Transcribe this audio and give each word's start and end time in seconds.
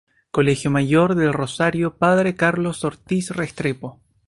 Colegio 0.31 0.71
Mayor 0.71 1.13
del 1.13 1.31
Rosario 1.31 1.97
Padre 1.99 2.33
Carlos 2.33 2.83
Ortíz 2.83 3.29
Restrepo. 3.29 3.99